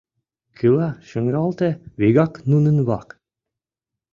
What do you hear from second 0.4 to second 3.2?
Кӱла шуҥгалте вигак нунын вак.